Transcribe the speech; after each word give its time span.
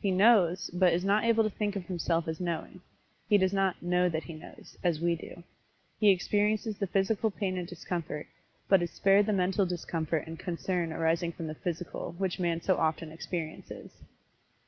He 0.00 0.10
"knows," 0.10 0.68
but 0.74 0.92
is 0.92 1.04
not 1.04 1.22
able 1.22 1.44
to 1.44 1.48
think 1.50 1.76
of 1.76 1.86
himself 1.86 2.26
as 2.26 2.40
knowing 2.40 2.80
he 3.28 3.38
does 3.38 3.52
not 3.52 3.80
"know 3.80 4.08
that 4.08 4.24
he 4.24 4.32
knows," 4.32 4.76
as 4.82 5.00
we 5.00 5.14
do. 5.14 5.44
He 6.00 6.10
experiences 6.10 6.76
the 6.78 6.88
physical 6.88 7.30
pain 7.30 7.56
and 7.56 7.68
discomfort, 7.68 8.26
but 8.66 8.82
is 8.82 8.90
spared 8.90 9.26
the 9.26 9.32
mental 9.32 9.64
discomfort 9.66 10.26
and 10.26 10.40
concern 10.40 10.92
arising 10.92 11.30
from 11.30 11.46
the 11.46 11.54
physical, 11.54 12.16
which 12.18 12.40
man 12.40 12.60
so 12.60 12.78
often 12.78 13.12
experiences. 13.12 13.92